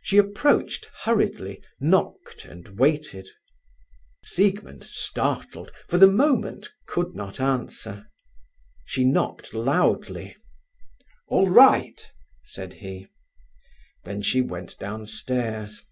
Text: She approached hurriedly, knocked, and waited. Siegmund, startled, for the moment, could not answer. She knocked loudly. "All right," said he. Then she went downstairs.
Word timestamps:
She 0.00 0.16
approached 0.16 0.92
hurriedly, 1.02 1.60
knocked, 1.80 2.44
and 2.44 2.78
waited. 2.78 3.26
Siegmund, 4.24 4.84
startled, 4.84 5.72
for 5.88 5.98
the 5.98 6.06
moment, 6.06 6.68
could 6.86 7.16
not 7.16 7.40
answer. 7.40 8.06
She 8.84 9.02
knocked 9.02 9.52
loudly. 9.54 10.36
"All 11.26 11.48
right," 11.50 12.00
said 12.44 12.74
he. 12.74 13.08
Then 14.04 14.22
she 14.22 14.40
went 14.40 14.78
downstairs. 14.78 15.82